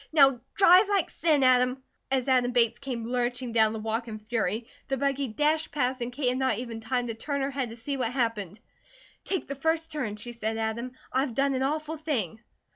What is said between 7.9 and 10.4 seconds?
what happened. "Take the first turn," she